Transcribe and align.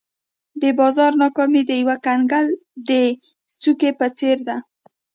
د 0.61 0.63
بازار 0.79 1.11
ناکامي 1.21 1.61
د 1.65 1.71
یو 1.81 1.89
کنګل 2.05 2.47
د 2.89 2.91
څوکې 3.61 3.91
په 3.99 4.07
څېر 4.17 4.37
ده. 4.47 4.57